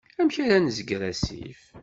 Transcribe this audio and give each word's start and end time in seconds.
Amek 0.19 0.35
ara 0.43 0.57
nezger 0.59 1.01
asif? 1.11 1.61